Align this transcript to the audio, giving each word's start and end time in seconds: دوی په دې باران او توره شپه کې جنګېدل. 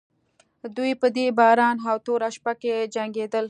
دوی 0.77 0.91
په 1.01 1.07
دې 1.15 1.25
باران 1.39 1.77
او 1.89 1.97
توره 2.05 2.29
شپه 2.35 2.53
کې 2.61 2.73
جنګېدل. 2.95 3.39